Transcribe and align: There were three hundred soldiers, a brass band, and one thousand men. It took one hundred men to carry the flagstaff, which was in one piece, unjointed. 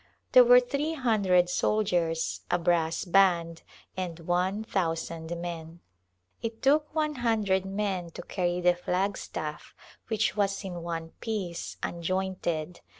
There 0.31 0.43
were 0.43 0.59
three 0.59 0.95
hundred 0.95 1.47
soldiers, 1.47 2.41
a 2.49 2.57
brass 2.57 3.05
band, 3.05 3.61
and 3.95 4.19
one 4.21 4.63
thousand 4.63 5.39
men. 5.39 5.79
It 6.41 6.63
took 6.63 6.95
one 6.95 7.17
hundred 7.17 7.65
men 7.67 8.09
to 8.15 8.23
carry 8.23 8.61
the 8.61 8.73
flagstaff, 8.73 9.75
which 10.07 10.35
was 10.35 10.63
in 10.63 10.81
one 10.81 11.11
piece, 11.21 11.77
unjointed. 11.83 12.81